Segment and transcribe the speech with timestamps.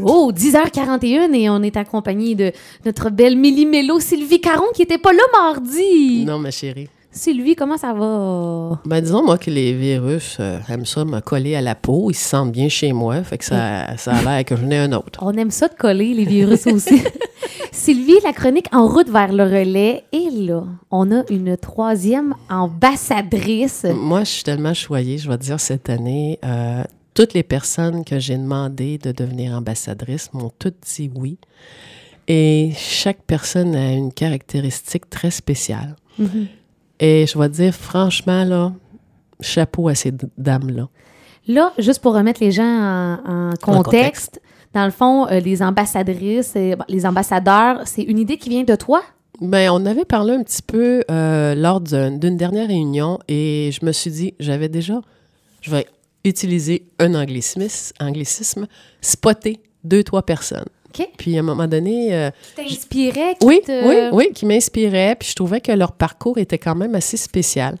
[0.00, 2.50] Oh, 10h41 et on est accompagné de
[2.86, 6.24] notre belle Millie Mello, Sylvie Caron qui était pas là mardi.
[6.24, 6.88] Non, ma chérie.
[7.10, 8.80] Sylvie, comment ça va?
[8.86, 12.10] Ben, disons, moi, que les virus euh, aiment ça me coller à la peau.
[12.10, 13.22] Ils se sentent bien chez moi.
[13.22, 15.18] Fait que ça, ça a l'air que j'en ai un autre.
[15.20, 17.02] On aime ça de coller, les virus aussi.
[17.70, 20.04] Sylvie, la chronique En route vers le relais.
[20.12, 23.84] Et là, on a une troisième ambassadrice.
[23.94, 26.38] Moi, je suis tellement choyée, je vais te dire, cette année.
[26.46, 26.82] euh,
[27.14, 31.38] toutes les personnes que j'ai demandé de devenir ambassadrice m'ont toutes dit oui.
[32.28, 35.96] Et chaque personne a une caractéristique très spéciale.
[36.18, 36.46] Mhm.
[37.00, 38.72] Et je vais dire, franchement, là,
[39.40, 40.88] chapeau à ces dames-là.
[41.48, 44.40] Là, juste pour remettre les gens en, en contexte,
[44.72, 48.62] dans le fond, euh, les ambassadrices, et, bon, les ambassadeurs, c'est une idée qui vient
[48.62, 49.02] de toi?
[49.40, 53.84] Ben, on avait parlé un petit peu euh, lors d'un- d'une dernière réunion et je
[53.84, 55.00] me suis dit, j'avais déjà,
[55.60, 55.86] je vais
[56.24, 58.66] utiliser un anglicisme, anglicisme
[59.00, 60.66] spotter deux, trois personnes.
[61.16, 63.34] Puis à un moment donné, euh, Qui t'inspirait?
[63.40, 65.16] qui oui, te- oui, oui, qui m'inspirait.
[65.18, 67.76] Puis je trouvais que leur parcours était quand même assez spécial.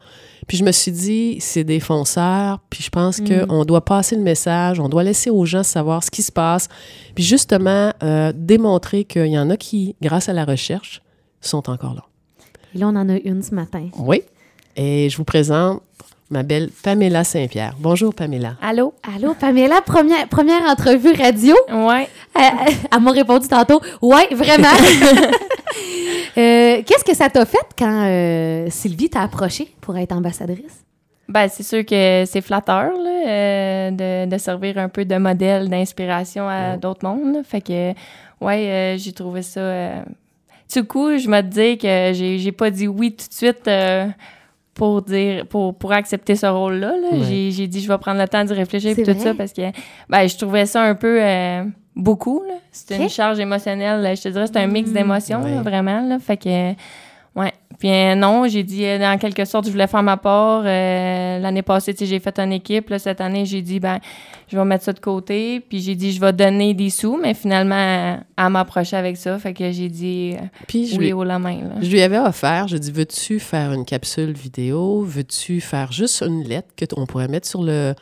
[0.48, 2.60] Puis je me suis dit, c'est des fonceurs.
[2.70, 3.46] Puis je pense Mm.
[3.46, 6.68] qu'on doit passer le message, on doit laisser aux gens savoir ce qui se passe.
[7.14, 11.02] Puis justement, euh, démontrer qu'il y en a qui, grâce à la recherche,
[11.42, 12.04] sont encore là.
[12.74, 13.88] Et là, on en a une ce matin.
[13.98, 14.22] Oui.
[14.74, 15.82] Et je vous présente
[16.32, 17.74] ma belle Pamela Saint-Pierre.
[17.78, 18.54] Bonjour, Pamela.
[18.62, 18.94] Allô?
[19.14, 21.54] Allô, Pamela, première, première entrevue radio?
[21.70, 22.08] Ouais.
[22.34, 24.68] Elle, elle m'a répondu tantôt, ouais, vraiment.
[26.38, 30.82] Euh, Qu'est-ce que ça t'a fait quand euh, Sylvie t'a approché pour être ambassadrice?
[31.28, 35.68] Ben, c'est sûr que c'est flatteur là, euh, de, de servir un peu de modèle
[35.68, 36.78] d'inspiration à Ouais.
[36.78, 37.34] d'autres mondes.
[37.34, 37.40] là.
[37.44, 37.90] Fait que,
[38.40, 39.60] ouais, euh, j'ai trouvé ça.
[39.60, 40.02] euh,
[40.74, 44.06] Du coup, je me dis que j'ai j'ai pas dit oui tout de suite euh,
[44.74, 46.92] pour dire pour, pour accepter ce rôle-là.
[46.96, 47.08] là.
[47.18, 47.24] Ouais.
[47.28, 49.20] J'ai j'ai dit je vais prendre le temps d'y réfléchir C'est et tout vrai?
[49.20, 49.62] ça parce que
[50.08, 52.42] ben, je trouvais ça un peu euh, beaucoup.
[52.70, 53.02] C'était Ok.
[53.02, 54.16] une charge émotionnelle.
[54.16, 54.94] Je te dirais, c'est un mix Mm.
[54.94, 55.60] d'émotions, Ouais.
[55.62, 56.00] vraiment.
[56.08, 56.18] Là.
[56.18, 56.72] Fait que.
[57.82, 60.62] Puis euh, non, j'ai dit, euh, dans quelque sorte, je voulais faire ma part.
[60.64, 62.90] Euh, L'année passée, j'ai fait une équipe.
[62.90, 63.98] Là, cette année, j'ai dit, ben,
[64.46, 65.58] je vais mettre ça de côté.
[65.58, 67.18] Puis j'ai dit, je vais donner des sous.
[67.20, 69.36] Mais finalement, elle m'approchait avec ça.
[69.40, 71.56] Fait que j'ai dit euh, Puis je oui lui, haut la main.
[71.56, 71.74] Là.
[71.80, 75.02] je lui avais offert, je dis, veux-tu faire une capsule vidéo?
[75.02, 77.94] Veux-tu faire juste une lettre que on pourrait mettre sur, le,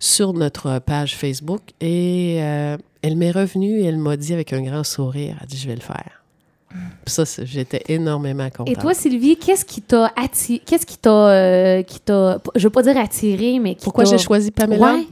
[0.00, 1.62] sur notre page Facebook?
[1.80, 5.56] Et euh, elle m'est revenue et elle m'a dit avec un grand sourire, elle dit,
[5.56, 6.23] je vais le faire.
[7.06, 8.68] Ça, j'étais énormément contente.
[8.70, 12.70] Et toi, Sylvie, qu'est-ce qui t'a attiré, qu'est-ce qui t'a, euh, qui t'a, je veux
[12.70, 14.94] pas dire attiré, mais qui Pourquoi j'ai choisi Pamela?
[14.94, 15.06] Ouais.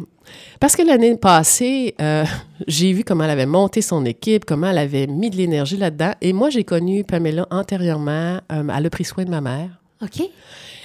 [0.59, 2.25] Parce que l'année passée, euh,
[2.67, 6.13] j'ai vu comment elle avait monté son équipe, comment elle avait mis de l'énergie là-dedans.
[6.21, 8.41] Et moi, j'ai connu Pamela antérieurement.
[8.51, 9.69] euh, elle a pris soin de ma mère.
[10.03, 10.23] OK.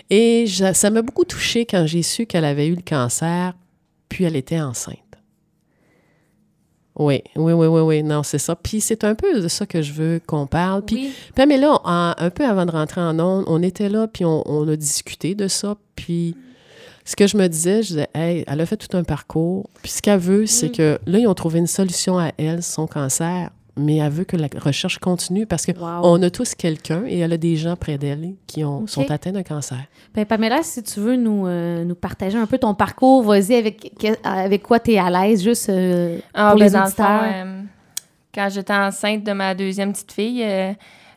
[0.10, 3.54] Et je- ça m'a beaucoup touchée quand j'ai su qu'elle avait eu le cancer,
[4.10, 4.98] puis elle était enceinte.
[7.00, 8.56] Oui, oui, oui, oui, oui, non, c'est ça.
[8.56, 10.82] Puis c'est un peu de ça que je veux qu'on parle.
[10.84, 11.14] Puis oui.
[11.36, 14.68] Pamela, en- un peu avant de rentrer en ondes, on était là, puis on, on
[14.68, 15.76] a discuté de ça.
[15.96, 16.36] Puis
[17.06, 19.70] ce que je me disais, je disais, hey, elle a fait tout un parcours.
[19.84, 20.72] Puis ce qu'elle veut, c'est Mm.
[20.72, 24.36] que là, ils ont trouvé une solution à elle, son cancer, mais elle veut que
[24.38, 26.02] la recherche continue parce que Wow.
[26.04, 29.32] on a tous quelqu'un et elle a des gens près d'elle qui ont, sont atteints
[29.32, 29.78] d'un cancer.
[30.14, 33.92] Ben, Pamela, si tu veux nous, euh, nous partager un peu ton parcours, vas-y avec,
[34.24, 37.04] avec quoi tu es à l'aise, juste euh, Ah, pour ben, les dans le fond,
[37.04, 37.24] auditeurs.
[37.46, 37.62] euh,
[38.34, 40.74] quand j'étais enceinte de ma deuxième petite fille, euh,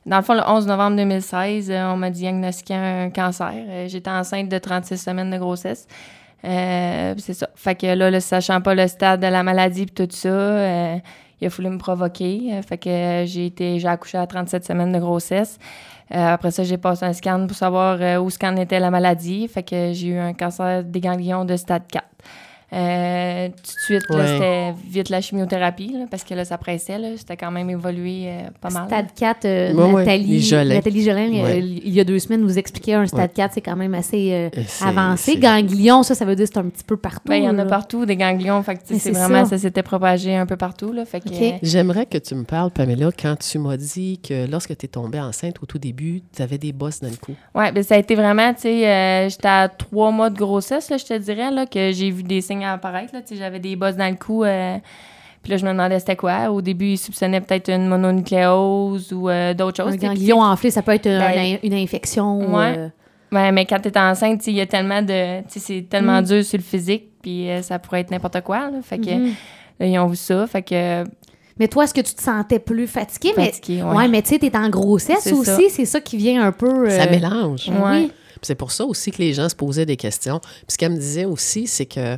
[0.06, 3.52] dans le fond, le 11 novembre 2016, euh, on m'a diagnostiqué un cancer.
[3.54, 5.86] Euh, j'étais enceinte de 36 semaines de grossesse.
[6.44, 7.48] Euh, c'est ça.
[7.54, 10.96] Fait que là, le- sachant pas le stade de la maladie et tout ça, euh,
[11.40, 12.50] il a fallu me provoquer.
[12.52, 15.58] Euh, fait que euh, j'ai été, j'ai accouché à 37 semaines de grossesse.
[16.12, 19.48] Euh, après ça, j'ai passé un scan pour savoir où scan était la maladie.
[19.48, 22.04] Fait que j'ai eu un cancer des ganglions de stade 4.
[22.72, 24.26] Euh, tout de suite, Ouais.
[24.26, 26.98] c'était vite la chimiothérapie, là, parce que là, ça pressait.
[26.98, 28.86] Là, c'était quand même évolué euh, pas mal.
[28.86, 30.74] Stade 4, euh, Ouais, Nathalie, Jolin.
[30.74, 33.94] Nathalie euh, il y a deux semaines, nous expliquait un stade 4, c'est quand même
[33.94, 35.36] assez euh, avancé.
[35.36, 37.28] Ganglion, ça, ça veut dire que c'est un petit peu partout.
[37.28, 38.62] Ben, il y en a partout, des ganglions.
[38.62, 39.50] Fait c'est vraiment, ça.
[39.50, 40.92] ça s'était propagé un peu partout.
[40.92, 41.42] Là, fait que, OK.
[41.42, 44.88] euh, J'aimerais que tu me parles, Pamela, quand tu m'as dit que lorsque tu es
[44.88, 47.32] tombée enceinte au tout début, tu avais des bosses dans le cou.
[47.54, 50.88] Ouais, ben ça a été vraiment, tu sais, euh, j'étais à trois mois de grossesse,
[50.90, 53.58] là, je te dirais, là, que j'ai vu des signes apparaître, là, tu sais, j'avais
[53.60, 54.76] des bosses dans le cou, euh,
[55.42, 56.50] puis là, je me demandais c'était quoi.
[56.50, 57.86] Au début, ils soupçonnaient peut-être une
[58.34, 59.94] mononucléose ou euh, d'autres choses.
[59.94, 62.54] Un ganglion enflé, ça peut être Ben, une infection.
[62.54, 62.74] ouais.
[62.78, 62.88] euh,
[63.32, 65.86] Ouais, mais quand t'es enceinte, tu sais, il y a tellement de, tu sais, c'est
[65.88, 66.24] tellement Mm.
[66.24, 69.34] dur sur le physique, puis euh, ça pourrait être n'importe quoi, là, fait que, mhm.
[69.78, 71.04] là, ils ont vu ça, fait que,
[71.56, 73.32] Mais toi, est-ce que tu te sentais plus fatiguée?
[73.36, 73.94] Mais, fatigué, ouais.
[73.94, 74.08] ouais.
[74.08, 76.88] mais tu sais, t'es en grossesse aussi, c'est ça qui vient un peu...
[76.88, 77.68] euh, Ça mélange.
[77.70, 77.98] ben Ouais.
[78.00, 78.06] oui.
[78.08, 80.40] Puis C'est pour ça aussi que les gens se posaient des questions.
[80.40, 82.16] Puis ce qu'elle me disait aussi, c'est que,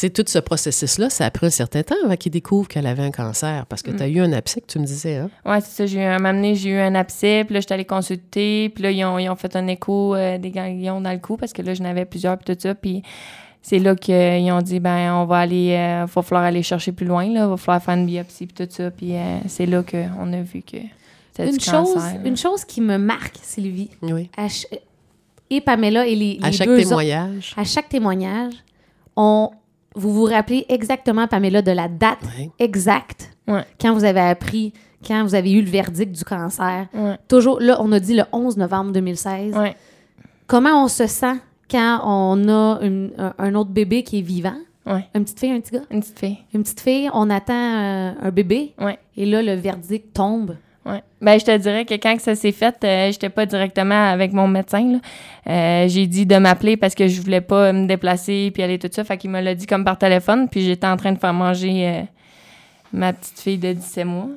[0.00, 3.02] sais, tout ce processus-là, ça a pris un certain temps avant qu'il découvre qu'elle avait
[3.02, 3.66] un cancer.
[3.66, 5.30] Parce que tu as eu un abcès que tu me disais, hein?
[5.44, 5.86] Ouais, c'est ça.
[5.86, 8.90] J'ai eu un amené, j'ai eu un abcès, puis là, j'étais allée consulter, puis là,
[8.90, 11.62] ils ont, ils ont fait un écho euh, des ganglions dans le cou parce que
[11.62, 12.74] là, j'en avais plusieurs, puis tout ça.
[12.74, 13.02] Puis
[13.62, 17.06] c'est là qu'ils ont dit, ben, on va aller, euh, va falloir aller chercher plus
[17.06, 18.90] loin, là, va falloir faire une biopsie, puis tout ça.
[18.90, 20.78] Puis euh, c'est là qu'on a vu que
[21.32, 22.14] c'était Une du chose, cancer.
[22.14, 22.28] là.
[22.28, 24.30] une chose qui me marque, Sylvie, Oui.
[24.36, 24.46] à
[25.50, 27.54] et Pamela et les, À chaque deux autres- témoignage.
[27.56, 28.52] à chaque témoignage,
[29.16, 29.50] on,
[29.98, 32.18] vous vous rappelez exactement, Pamela, de la date
[32.58, 33.64] exacte Ouais.
[33.80, 34.72] quand vous avez appris,
[35.06, 36.86] quand vous avez eu le verdict du cancer.
[36.94, 37.16] Ouais.
[37.28, 39.54] Toujours, là, on a dit le 11 novembre 2016.
[39.56, 39.74] Ouais.
[40.46, 41.36] Comment on se sent
[41.70, 44.56] quand on a une- un, un autre bébé qui est vivant?
[44.86, 45.04] Ouais.
[45.14, 45.82] Une petite fille, un petit gars?
[45.90, 46.38] Une petite fille.
[46.54, 48.98] Une petite fille, on attend euh, un bébé Ouais.
[49.16, 50.56] et là, le verdict tombe.
[50.88, 51.02] Ouais.
[51.20, 54.48] Ben, je te dirais que quand ça s'est fait, euh, j'étais pas directement avec mon
[54.48, 55.00] médecin.
[55.46, 58.88] Euh, j'ai dit de m'appeler parce que je voulais pas me déplacer puis aller tout
[58.90, 59.04] ça.
[59.04, 60.48] Fait qu'il me l'a dit comme par téléphone.
[60.48, 62.02] Puis j'étais en train de faire manger euh,
[62.94, 64.28] ma petite fille de 17 mois.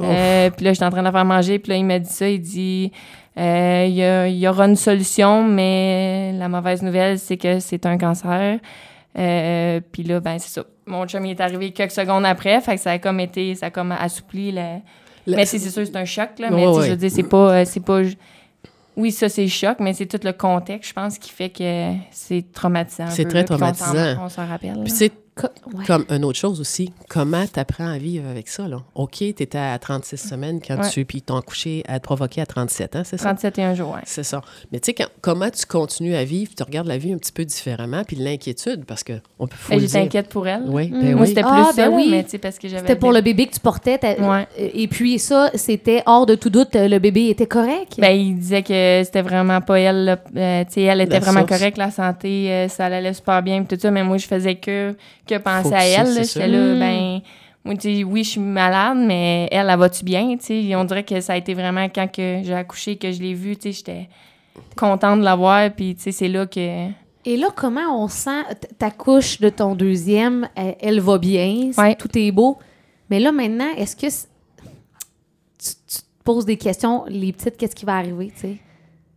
[0.00, 0.06] Ouf.
[0.10, 1.60] Euh, puis là, j'étais en train de la faire manger.
[1.60, 2.28] Puis là, il m'a dit ça.
[2.28, 2.90] Il dit
[3.36, 8.58] il y, aura une solution, mais la mauvaise nouvelle, c'est que c'est un cancer.
[9.14, 10.64] Puis là, ben, c'est ça.
[10.86, 12.60] Mon chum, il est arrivé quelques secondes après.
[12.60, 14.80] Fait que ça a comme été, ça a comme assoupli le,
[15.26, 16.50] Le- mais c'est sûr, c'est un choc, là.
[16.50, 16.84] Mais ouais.
[16.86, 18.00] je veux dire, c'est pas, euh, c'est pas.
[18.96, 22.44] Oui, ça, c'est choc, mais c'est tout le contexte, je pense, qui fait que c'est
[22.52, 23.06] traumatisant.
[23.10, 24.22] C'est très traumatisant.
[24.22, 24.76] On s'en rappelle.
[24.76, 24.82] là.
[24.84, 25.84] Puis, tu sais, Co- ouais.
[25.84, 28.68] Comme une autre chose aussi, comment tu apprends à vivre avec ça?
[28.68, 28.76] Là?
[28.94, 30.88] OK, tu étais à 36 semaines quand Ouais.
[30.90, 31.04] tu.
[31.04, 33.24] Puis ils t'ont couché à te provoquer à 37 ans, c'est ça?
[33.34, 34.00] 37 et un jour, ouais.
[34.04, 34.42] C'est ça.
[34.70, 37.44] Mais tu sais, comment tu continues à vivre, tu regardes la vie un petit peu
[37.44, 40.62] différemment, puis l'inquiétude, parce que on peut faut Ben, le J'étais inquiète pour elle.
[40.68, 41.00] Oui, Mm.
[41.00, 41.28] ben Moi, oui.
[41.28, 42.08] c'était plus Ah, ça, ben là, oui.
[42.12, 42.82] mais tu sais, parce que j'avais.
[42.82, 43.98] C'était pour le bébé que tu portais.
[44.20, 44.46] Ouais.
[44.56, 47.94] Et puis ça, c'était hors de tout doute, le bébé était correct?
[47.98, 50.04] Ben, il disait que c'était vraiment pas elle.
[50.04, 50.18] là.
[50.36, 51.58] Euh, tu sais, elle était La vraiment source.
[51.58, 53.90] correcte, la santé, euh, ça allait super bien, puis tout ça.
[53.90, 54.94] Mais moi, je faisais que,
[55.26, 56.24] que penser à elle.
[56.24, 56.78] J'étais là, Mm.
[56.78, 57.20] ben,
[57.64, 60.36] moi, tu sais, oui, je suis malade, mais elle, elle va-tu bien?
[60.36, 63.22] Tu sais, on dirait que ça a été vraiment quand que j'ai accouché, que je
[63.22, 64.08] l'ai vue, tu sais, j'étais
[64.76, 66.88] contente de la voir, puis tu sais, c'est là que.
[67.26, 68.42] Et là, comment on sent
[68.78, 71.94] ta couche de ton deuxième, elle, elle va bien, Ouais.
[71.94, 72.58] tout est beau.
[73.08, 77.86] Mais là, maintenant, est-ce que tu, tu te poses des questions, les petites, qu'est-ce qui
[77.86, 78.56] va arriver, tu sais?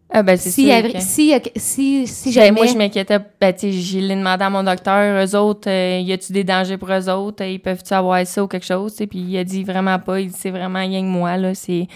[0.10, 0.72] Ah, ben, c'est Si, sûr.
[0.74, 2.52] arri- que- si, si, si jamais...
[2.52, 3.20] moi, je m'inquiétais.
[3.42, 6.78] Ben, tu j'ai l'ai demandé à mon docteur, eux autres, euh, y a-tu des dangers
[6.78, 7.44] pour eux autres?
[7.44, 8.96] Ils peuvent-tu avoir ça ou quelque chose?
[8.96, 10.22] Puis il a dit vraiment pas.
[10.22, 11.54] Il dit c'est vraiment rien que moi, là.
[11.54, 11.88] C'est.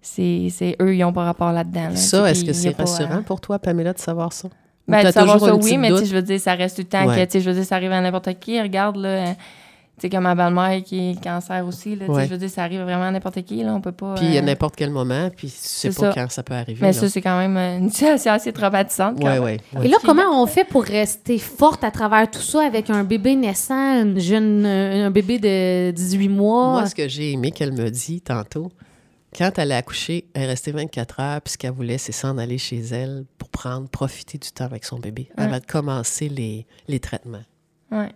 [0.00, 1.88] C'est c'est eux, ils ont pas rapport là-dedans.
[1.90, 1.96] là.
[1.96, 4.48] Ça, est-ce que c'est rassurant pour toi, Pamela, de savoir ça?
[4.88, 7.26] Ben, de savoir ça, oui, mais je veux dire, ça reste tout le temps Ouais.
[7.26, 8.60] que, je veux dire, ça arrive à n'importe qui.
[8.60, 9.32] Regarde, là, euh,
[10.02, 12.26] sais, comme ma belle-mère qui est cancer aussi, là, Ouais.
[12.26, 14.14] je veux dire, ça arrive vraiment à n'importe qui, là, on peut pas...
[14.14, 16.20] Puis à euh, n'importe quel moment, puis tu sais c'est pas ça.
[16.20, 16.78] quand ça peut arriver.
[16.80, 16.92] Mais là.
[16.92, 19.18] ça, c'est quand même euh, une situation assez traumatisante.
[19.22, 19.42] même.
[19.42, 23.04] ouais, Et là, comment on fait pour rester forte à travers tout ça avec un
[23.04, 26.70] bébé naissant, une jeune, euh, un bébé de 18 mois?
[26.72, 28.70] Moi, ce que j'ai aimé qu'elle me dit tantôt,
[29.36, 32.36] quand elle a accouché, elle est restée 24 heures, puis ce qu'elle voulait, c'est s'en
[32.36, 35.44] aller chez elle pour prendre, profiter du temps avec son bébé, Ouais.
[35.44, 37.40] avant de commencer les, les traitements.
[37.90, 38.10] Ouais.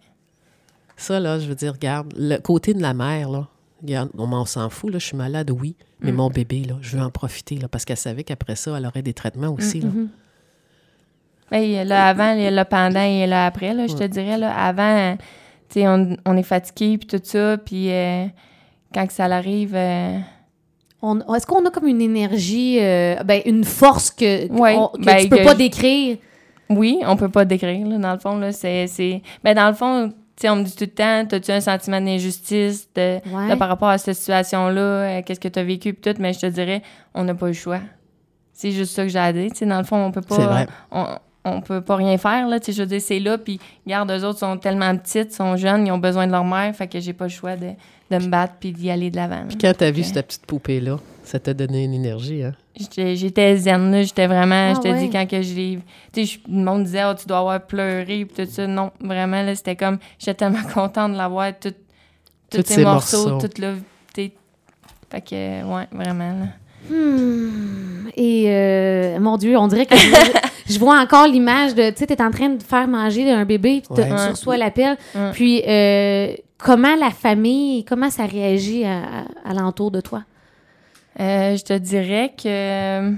[0.96, 3.46] Ça, là, je veux dire, regarde, le côté de la mère, là,
[3.82, 6.16] regarde, on m'en s'en fout, là, je suis malade, oui, mais Mm.
[6.16, 9.02] mon bébé, là, je veux en profiter, là, parce qu'elle savait qu'après ça, elle aurait
[9.02, 9.88] des traitements aussi, là.
[11.52, 13.94] Il y a le avant, il y a le pendant et le après, là, je
[13.94, 14.36] te dirais.
[14.36, 14.52] Là.
[14.52, 15.16] Avant,
[15.68, 18.26] tu sais, on, on est fatigué, puis tout ça, puis euh,
[18.92, 19.74] quand que ça arrive...
[19.76, 20.18] euh,
[21.02, 25.18] On- Est-ce qu'on a comme une énergie, euh, ben, une force que, Ouais, que ben,
[25.18, 26.16] tu peux que pas je- décrire?
[26.68, 28.86] Oui, on peut pas décrire, là, dans le fond, là, c'est...
[28.88, 31.60] c'est- Ben, dans le fond, tu sais, on me dit tout le temps, t'as-tu un
[31.60, 33.48] sentiment d'injustice de, Ouais.
[33.48, 36.40] là, par rapport à cette situation-là, euh, qu'est-ce que t'as vécu, puis tout, mais je
[36.40, 36.82] te dirais,
[37.14, 37.80] on n'a pas le choix.
[38.52, 40.36] C'est juste ça que j'ai à dire, tu sais, dans le fond, on peut pas...
[40.36, 40.66] Vrai.
[40.90, 41.06] On,
[41.48, 44.10] on peut pas rien faire, là, tu sais, je veux dire, c'est là, puis, regarde,
[44.10, 46.98] eux autres sont tellement petites, sont jeunes, ils ont besoin de leur mère, fait que
[46.98, 47.68] j'ai pas le choix de,
[48.10, 49.44] de me battre puis d'y aller de l'avant.
[49.48, 52.54] Puis quand t'as vu cette petite poupée-là, ça t'a donné une énergie, hein?
[52.96, 54.02] J'étais zen, là.
[54.02, 54.72] J'étais vraiment...
[54.72, 54.98] Ah je te ouais.
[55.00, 55.78] dis, quand que je l'ai...
[56.12, 58.66] Tu sais, le monde disait, oh, tu dois avoir pleuré, puis tout ça.
[58.66, 59.98] Non, vraiment, là, c'était comme...
[60.18, 61.70] J'étais tellement contente de l'avoir, tout,
[62.50, 63.48] tous Tous ces ces morceaux, morceaux.
[63.48, 63.72] tout là...
[64.14, 64.32] tu sais.
[65.10, 66.46] Fait que, ouais, vraiment, là.
[66.88, 68.08] Hmm.
[68.16, 71.96] Et euh, mon Dieu, on dirait que je, vois- je vois encore l'image de, tu
[71.98, 74.24] sais, t'es en train de faire manger un bébé, puis t'as- Ouais.
[74.24, 74.96] tu reçois l'appel.
[75.14, 75.30] Ouais.
[75.32, 80.22] Puis euh, comment la famille, comment ça réagit à, à- alentour de toi?
[81.20, 83.12] Euh, je te dirais que...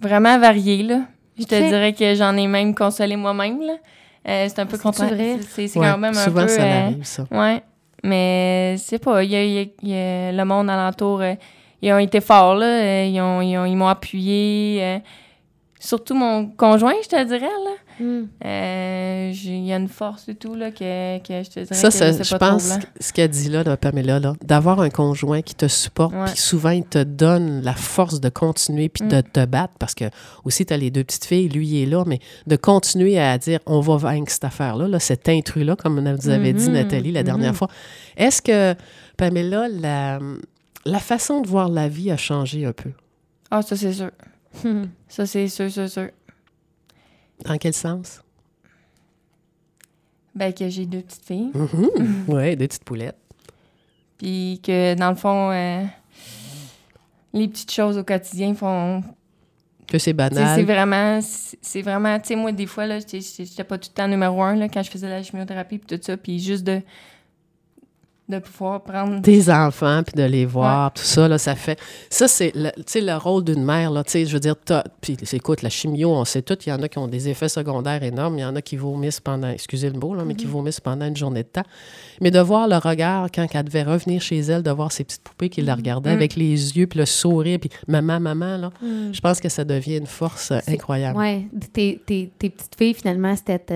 [0.00, 1.00] vraiment varié, là.
[1.38, 3.74] Je te dirais que j'en ai même consolé moi-même, là.
[4.28, 5.38] Euh, c'est un peu vrai?
[5.48, 6.48] C'est Ouais, quand même un souvent, peu...
[6.48, 7.26] ça euh, arrive, ça.
[7.30, 7.62] Ouais,
[8.04, 11.20] mais c'est pas, il y a, il y a- il y a le monde alentour,
[11.22, 11.34] euh,
[11.80, 14.78] ils ont été forts, là, euh, ils ont- ils ont- ils m'ont appuyé.
[14.82, 14.98] euh,
[15.80, 17.70] surtout mon conjoint, je te dirais, là.
[18.02, 18.28] Mm.
[18.44, 21.88] Euh, Il y a une force et tout, là, que, que je te dirais Ça,
[21.88, 22.84] que je sais je pas pense, trop, là.
[23.00, 26.70] ce qu'elle dit là, là, Pamela, là, d'avoir un conjoint qui te supporte, puis souvent,
[26.70, 29.22] il te donne la force de continuer, puis de Mm.
[29.32, 30.04] te battre, parce que
[30.44, 33.38] aussi, tu as les deux petites filles, lui, il est là, mais de continuer à
[33.38, 37.12] dire, on va vaincre cette affaire-là, là, cet intrus-là, comme vous avez dit, Mhm, Nathalie,
[37.12, 37.56] la dernière mhm.
[37.56, 37.68] fois.
[38.16, 38.74] Est-ce que,
[39.16, 40.18] Pamela, la,
[40.84, 42.90] la façon de voir la vie a changé un peu?
[43.50, 44.10] Ah, ça, c'est sûr.
[45.08, 46.08] Ça, c'est sûr, sûr, sûr.
[47.44, 48.22] Dans quel sens?
[50.34, 51.50] Ben, que j'ai deux petites filles.
[51.54, 52.24] Mhm.
[52.28, 53.18] Oui, des petites poulettes.
[54.18, 55.84] Puis que, dans le fond, euh,
[57.32, 59.02] les petites choses au quotidien font.
[59.88, 60.64] Que c'est sais, c'est banal.
[60.64, 61.20] vraiment.
[61.20, 62.18] C'est vraiment.
[62.20, 64.68] Tu sais, moi, des fois, là, j'étais j'étais pas tout le temps numéro un, là,
[64.68, 66.16] quand je faisais la chimiothérapie, puis tout ça.
[66.16, 66.80] Puis juste de.
[68.32, 69.22] De pouvoir prendre.
[69.22, 71.78] Tes enfants, puis de les voir, tout ça, là, ça fait...
[72.10, 74.56] Ça, c'est le, tu sais, le rôle d'une mère, là, tu sais, je veux dire,
[75.00, 77.48] puis écoute, la chimio, on sait tout, il y en a qui ont des effets
[77.48, 80.46] secondaires énormes, il y en a qui vomissent pendant, excusez le mot, là, mais qui
[80.46, 81.64] vomissent pendant une journée de temps.
[82.20, 85.22] Mais de voir le regard, quand elle devait revenir chez elle, de voir ces petites
[85.22, 86.16] poupées qui la regardaient Mm.
[86.16, 89.12] avec les yeux, puis le sourire, puis maman, maman, là, Mm.
[89.12, 91.18] je pense que ça devient une force euh, incroyable.
[91.18, 93.74] Ouais, tes, tes, tes petites filles, finalement, c'était ta,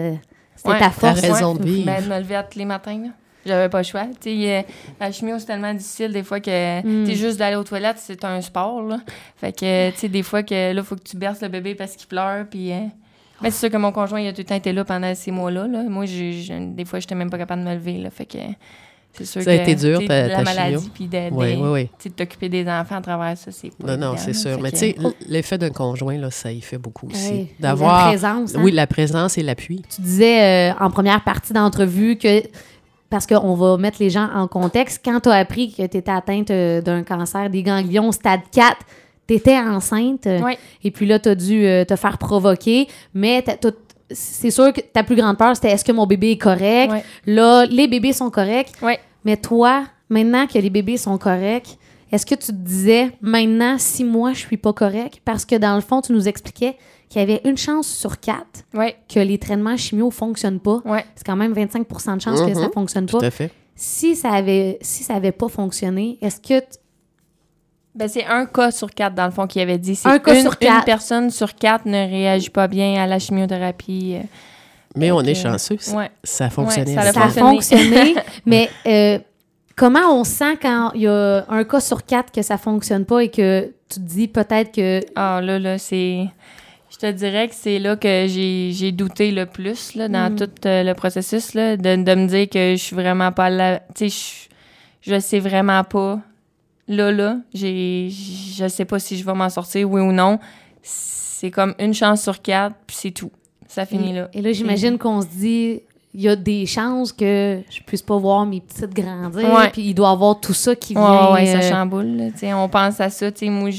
[0.57, 1.21] c'était Ouais, ta force.
[1.21, 1.87] raison de vivre.
[1.87, 3.11] Ben, de me lever à tous les matins, là.
[3.47, 4.07] J'avais pas le choix.
[4.27, 4.63] Euh,
[5.01, 7.05] la chimio, c'est tellement difficile des fois que Mm.
[7.05, 8.99] tu sais, juste d'aller aux toilettes, c'est un sport, là.
[9.37, 11.95] Fait que, tu sais, des fois que là, faut que tu berces le bébé parce
[11.97, 12.73] qu'il pleure, puis...
[12.73, 12.81] euh,
[13.43, 15.31] ben, c'est sûr que mon conjoint, il a tout le temps été là pendant ces
[15.31, 15.83] mois-là, là.
[15.85, 16.43] Moi, j'ai,
[16.75, 18.09] des fois, j'étais même pas capable de me lever, là.
[18.11, 18.39] Fait que
[19.13, 21.35] c'est sûr Ça a que, été dur, ta- de la ta maladie, puis de, de-
[21.35, 24.59] Oui, oui, de t'occuper des enfants à travers ça, c'est pas Non, non, c'est sûr.
[24.61, 24.97] Mais que- tu sais,
[25.29, 27.49] l'effet d'un conjoint, là, ça y fait beaucoup aussi.
[27.61, 28.07] D'avoir...
[28.07, 28.55] La présence.
[28.55, 28.61] hein.
[28.63, 29.83] Oui, la présence et l'appui.
[29.95, 32.43] Tu disais euh, en première partie d'entrevue que,
[33.11, 36.11] parce qu'on va mettre les gens en contexte, quand tu as appris que tu étais
[36.11, 38.77] atteinte euh, d'un cancer des ganglions stade 4,
[39.29, 40.27] tu étais enceinte.
[40.83, 42.89] Et puis là, tu as dû euh, te faire provoquer.
[43.15, 43.45] Mais
[44.11, 46.93] c'est sûr que ta plus grande peur, c'était est-ce que mon bébé est correct?
[47.27, 48.73] Là, les bébés sont corrects.
[49.25, 51.79] Mais toi, maintenant que les bébés sont corrects,
[52.13, 55.21] est-ce que tu te disais, maintenant, si moi, je suis pas correct?
[55.25, 56.77] Parce que dans le fond, tu nous expliquais
[57.09, 60.81] qu'il y avait une chance sur quatre Ouais, que les traitements chimio fonctionnent pas.
[60.85, 61.05] ouais.
[61.15, 62.73] C'est quand même 25% de chance que ça Mhm.
[62.73, 63.27] fonctionne Tout pas.
[63.27, 63.51] à fait.
[63.75, 66.79] Si ça avait si ça avait pas fonctionné, est-ce que t-
[67.95, 69.99] Ben, c'est un cas sur quatre, dans le fond, qui avait dit.
[70.05, 70.79] Un cas une, sur quatre.
[70.81, 74.17] Une personne sur quatre ne réagit pas bien à la chimiothérapie.
[74.17, 74.23] euh,
[74.97, 75.77] Mais on est chanceux.
[75.81, 76.11] ça- Ouais.
[76.23, 76.93] Ça a fonctionné.
[76.95, 77.33] ça a avec ça a elle.
[77.33, 78.15] fonctionné,
[78.47, 79.19] mais euh,
[79.77, 83.21] comment on sent quand il y a un cas sur quatre que ça fonctionne pas
[83.25, 86.27] et que tu te dis peut-être que Ah, là, là, c'est.
[86.99, 90.37] Je te dirais que c'est là que j'ai j'ai douté le plus, là, dans Mm.
[90.37, 93.81] tout euh, le processus, là, de, de me dire que je suis vraiment pas là.
[93.95, 94.49] Tu sais,
[95.03, 96.21] je, je sais vraiment pas.
[96.89, 100.39] Là, là, j'ai, je sais pas si je vais m'en sortir, oui ou non.
[100.83, 103.31] C'est comme une chance sur quatre, puis c'est tout.
[103.69, 104.29] Ça finit là.
[104.33, 105.83] Et là, j'imagine qu'on se dit,
[106.15, 109.69] il y a des chances que je puisse pas voir mes petites grandir, Ouais.
[109.71, 111.33] puis il doit y avoir tout ça qui Ouais, vient.
[111.35, 112.17] ouais, ça euh, chamboule.
[112.41, 113.27] là, on pense à ça.
[113.43, 113.71] Moi,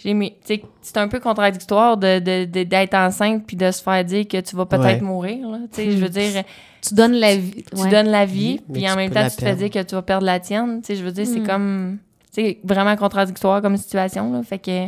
[0.00, 3.56] j- j'ai mis- tu sais, c'est un peu contradictoire de, de- de- d'être enceinte puis
[3.56, 5.00] de se faire dire que tu vas peut-être Ouais.
[5.00, 5.48] mourir.
[5.48, 6.42] là, tu sais, Je veux dire,
[6.82, 7.64] tu donnes la vie.
[7.74, 7.90] tu ouais.
[7.90, 10.02] donnes la vie, Oui, puis en même temps, tu te fais dire que tu vas
[10.02, 10.80] perdre la tienne.
[10.82, 11.46] tu sais, Je veux dire, c'est Mm.
[11.46, 11.98] comme.
[12.32, 14.32] C'est vraiment contradictoire comme situation.
[14.32, 14.86] Là, fait que.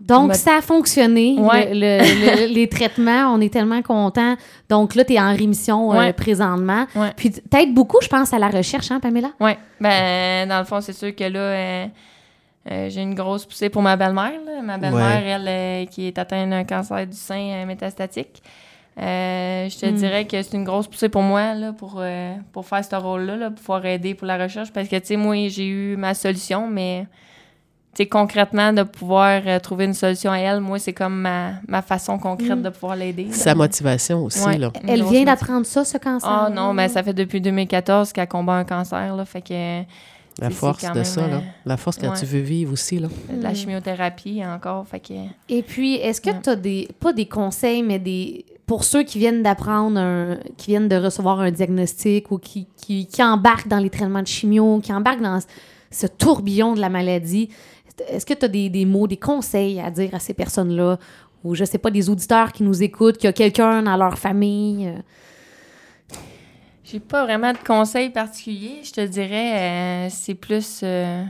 [0.00, 1.36] Donc, ça a fonctionné.
[1.40, 1.74] Ouais.
[1.74, 4.36] Le- le- le- les traitements, on est tellement contents.
[4.68, 6.12] Donc là, tu es en rémission euh, Ouais.
[6.12, 6.86] présentement.
[6.94, 7.10] Ouais.
[7.16, 9.30] Puis t'aides beaucoup, je pense, à la recherche, hein, Pamela?
[9.40, 9.58] Ouais.
[9.80, 11.86] Ben, dans le fond, c'est sûr que là, euh,
[12.70, 14.32] euh, j'ai une grosse poussée pour ma belle-mère.
[14.46, 14.62] là.
[14.62, 15.28] Ma belle-mère, Ouais.
[15.28, 18.42] elle, euh, qui est atteinte d'un cancer du sein euh, métastatique.
[19.00, 19.94] Euh, je te Mm.
[19.94, 23.36] dirais que c'est une grosse poussée pour moi, là, pour, euh, pour faire ce rôle-là,
[23.36, 24.72] là, pour pouvoir aider pour la recherche.
[24.72, 27.06] Parce que, tu sais, moi, j'ai eu ma solution, mais,
[27.94, 31.52] tu sais, concrètement, de pouvoir euh, trouver une solution à elle, moi, c'est comme ma,
[31.68, 32.62] ma façon concrète Mm.
[32.62, 33.26] de pouvoir l'aider.
[33.26, 33.32] là.
[33.34, 34.58] Sa motivation aussi, Ouais.
[34.58, 34.72] là.
[34.86, 36.28] Elle vient d'apprendre ça, ce cancer?
[36.28, 39.82] Ah non, mais ça fait depuis 2014 qu'elle combat un cancer, là, fait que
[40.40, 41.36] La force quand de même, ça, là.
[41.36, 42.18] euh, La force quand ouais.
[42.18, 43.08] tu veux vivre aussi, là.
[43.40, 45.14] la chimiothérapie encore, fait que...
[45.48, 49.18] Et puis, est-ce que tu as des, pas des conseils, mais des, pour ceux qui
[49.18, 53.78] viennent d'apprendre, un- qui viennent de recevoir un diagnostic ou qui, qui, qui embarquent dans
[53.80, 55.40] les traitements de chimio, qui embarquent dans
[55.90, 57.48] ce tourbillon de la maladie,
[58.08, 60.98] est-ce que tu as des, des mots, des conseils à dire à ces personnes-là?
[61.44, 64.18] Ou je sais pas, des auditeurs qui nous écoutent, qu'il y a quelqu'un dans leur
[64.18, 64.92] famille?
[66.90, 68.80] J'ai pas vraiment de conseils particuliers.
[68.82, 71.22] Je te dirais, euh, c'est plus euh,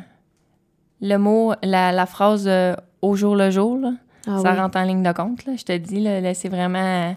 [1.00, 3.76] le mot, la, la phrase euh, au jour le jour.
[3.78, 3.92] là.
[4.28, 4.58] ah ça oui.
[4.58, 5.44] rentre en ligne de compte.
[5.46, 5.54] Là.
[5.56, 7.16] Je te dis, là, là, c'est vraiment.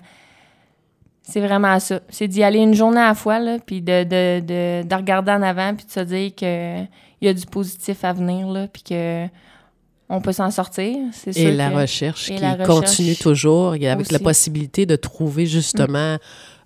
[1.24, 2.00] C'est vraiment ça.
[2.10, 5.32] C'est d'y aller une journée à la fois, là, puis de, de, de, de regarder
[5.32, 8.68] en avant, puis de se dire que il y a du positif à venir, là,
[8.68, 9.28] puis que
[10.10, 10.98] on peut s'en sortir.
[11.14, 14.86] C'est Et sûr la que- recherche et qui la recherche continue toujours, avec la possibilité
[14.88, 16.18] de trouver justement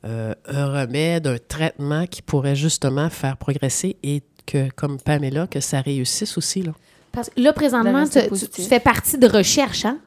[0.05, 5.59] euh, un remède, un traitement qui pourrait justement faire progresser et que, comme Pamela, que
[5.59, 6.61] ça réussisse aussi.
[6.61, 6.71] Là.
[7.11, 8.63] Parce que là, présentement, tu, tu- positif.
[8.63, 9.97] tu fais partie de recherche, hein?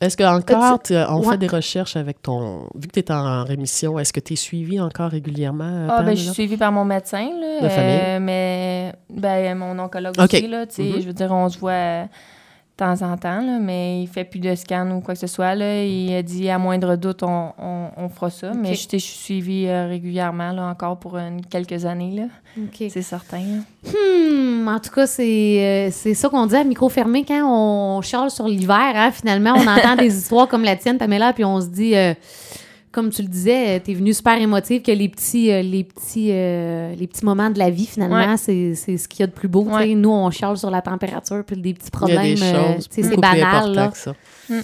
[0.00, 1.30] Est-ce que encore, tu- on ouais.
[1.30, 2.68] fait des recherches avec ton...
[2.74, 6.02] Vu que tu es en rémission, est-ce que tu es suivi encore régulièrement, euh, Ah,
[6.02, 7.60] ben, je suis suivie par mon médecin, là.
[7.62, 8.00] De famille?
[8.02, 10.66] euh, mais, ben, mon oncologue aussi, là.
[10.66, 11.00] Tu sais, Mhm.
[11.00, 12.04] je veux dire, on se voit euh,
[12.76, 15.54] temps en temps, là, mais il fait plus de scan ou quoi que ce soit,
[15.54, 15.84] là.
[15.84, 18.52] Il a dit, à moindre doute, on, on, on fera ça.
[18.52, 22.24] Mais je, je suis suivie euh, régulièrement, là, encore pour une- quelques années, là.
[22.90, 23.42] C'est certain.
[23.84, 28.00] Hmm, en tout cas, c'est euh, c'est ça qu'on dit à micro fermé quand on
[28.02, 28.76] charle sur l'hiver.
[28.94, 32.14] Hein, finalement, on entend des histoires comme la tienne, Pamela, puis on se dit, euh,
[32.94, 36.28] comme tu le disais, tu es venue super émotive, que les petits, euh, les, petits,
[36.30, 38.36] euh, les petits moments de la vie, finalement, Ouais.
[38.36, 39.64] c'est c'est ce qu'il y a de plus beau.
[39.64, 39.94] Ouais.
[39.94, 42.34] Nous, on charle sur la température, puis des petits Il y a problèmes.
[42.36, 43.74] des euh, choses c'est banal.
[43.74, 43.88] Là.
[43.88, 44.14] que ça.
[44.48, 44.60] Mm.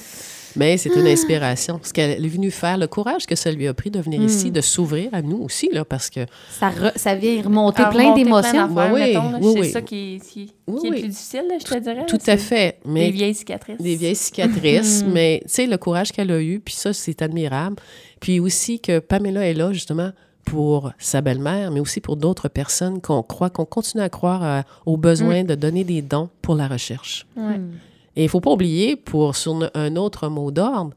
[0.57, 1.78] Mais c'est une inspiration.
[1.83, 4.25] Ce qu'elle est venue faire, le courage que ça lui a pris de venir Mm.
[4.26, 6.21] ici, de s'ouvrir à nous aussi, là, parce que
[6.59, 8.69] Ça, re- ça vient remonter À plein remonter d'émotions.
[8.75, 9.38] Oui, mettons, là.
[9.40, 9.71] oui, c'est oui.
[9.71, 10.97] ça qui, qui, Oui, qui est oui.
[10.97, 12.07] le plus difficile, là, je te dirais.
[12.07, 12.78] tout à fait.
[12.85, 13.78] Mais Des vieilles cicatrices.
[13.80, 15.11] des vieilles cicatrices, Mhm.
[15.12, 17.76] mais tu sais, le courage qu'elle a eu, puis ça, c'est admirable.
[18.21, 20.11] Puis aussi que Pamela est là, justement,
[20.45, 24.61] pour sa belle-mère, mais aussi pour d'autres personnes qu'on croit, qu'on continue à croire euh,
[24.85, 27.25] au besoin de donner des dons pour la recherche.
[27.37, 27.61] Ouais.
[28.17, 30.93] Et il faut pas oublier, pour sur un- autre mot d'ordre,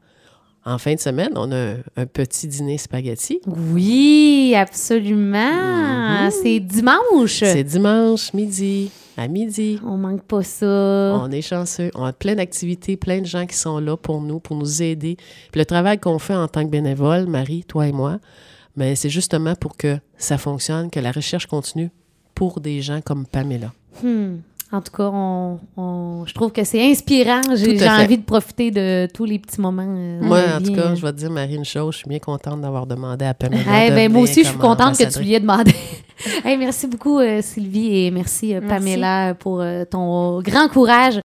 [0.66, 3.38] en fin de semaine, on a un, un petit dîner spaghetti.
[3.46, 6.24] Oui, absolument.
[6.24, 6.30] Mhm.
[6.30, 7.38] C'est dimanche.
[7.40, 9.78] C'est dimanche, midi, à midi.
[9.84, 10.66] On manque pas ça.
[11.22, 11.90] On est chanceux.
[11.94, 15.16] On a plein d'activités, plein de gens qui sont là pour nous, pour nous aider.
[15.52, 18.18] Puis le travail qu'on fait en tant que bénévole, Marie, toi et moi,
[18.76, 21.90] mais c'est justement pour que ça fonctionne, que la recherche continue
[22.34, 23.72] pour des gens comme Pamela.
[24.02, 24.36] Hmm.
[24.72, 27.42] En tout cas, on, on- je trouve que c'est inspirant.
[27.54, 29.84] J'ai envie de profiter de tous les petits moments.
[29.86, 30.94] euh, Moi, en vie, tout cas, euh.
[30.96, 33.60] je vais te dire, Marie, une chose, je suis bien contente d'avoir demandé à Pamela.
[33.86, 35.72] Eh de ben, moi aussi, je suis contente que tu lui aies demandé.
[36.44, 38.84] Hey, merci beaucoup, euh, Sylvie, et merci, euh, Merci.
[38.86, 41.20] Pamela, pour euh, ton grand courage